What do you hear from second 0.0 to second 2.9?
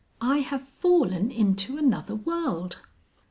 I have fallen into another world."